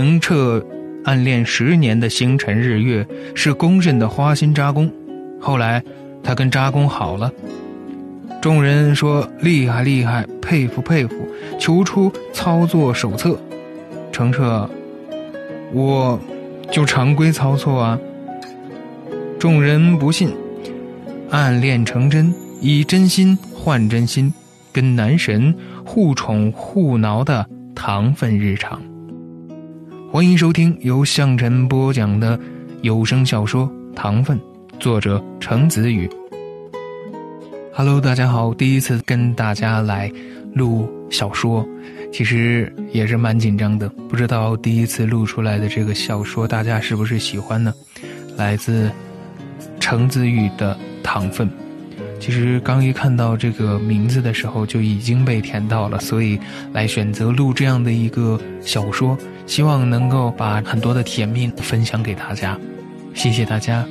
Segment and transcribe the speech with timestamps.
[0.00, 0.64] 程澈
[1.04, 4.90] 暗恋十年的星辰日月是公认的花心渣攻，
[5.38, 5.84] 后来
[6.22, 7.30] 他跟渣攻好了，
[8.40, 11.28] 众人说厉害厉害，佩服佩服，
[11.58, 13.38] 求出操作手册。
[14.10, 14.66] 程澈，
[15.70, 16.18] 我
[16.72, 17.98] 就常规操作啊。
[19.38, 20.30] 众人不信，
[21.28, 22.32] 暗恋成真，
[22.62, 24.32] 以真心换真心，
[24.72, 25.54] 跟男神
[25.84, 28.80] 互宠互挠的糖分日常。
[30.12, 32.36] 欢迎收听由向晨播讲的
[32.82, 34.36] 有声小说《糖分》，
[34.80, 36.10] 作者程子宇。
[37.72, 40.10] Hello，大家好，第一次跟大家来
[40.52, 41.64] 录小说，
[42.12, 47.72] 其实也是蛮紧张的，不知道第一次录出来的这个小说大家是不是喜欢呢？
[48.36, 48.90] 来自
[49.78, 50.74] 程子宇的
[51.04, 51.46] 《糖分》。
[52.20, 56.38] 其实刚一看到这个名字的时候，就已经被甜到了，所以
[56.72, 62.56] 来选择录这样的一个小说，希望能够把很多的甜蜜分享给大家。
[63.14, 63.84] 谢谢大家。